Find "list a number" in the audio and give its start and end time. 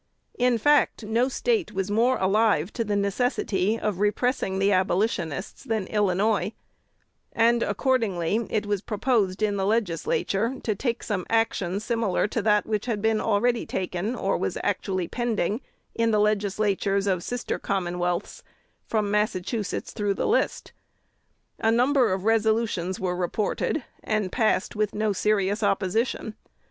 20.27-22.11